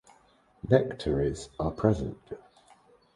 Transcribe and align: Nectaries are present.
Nectaries 0.67 1.49
are 1.59 1.69
present. 1.69 2.17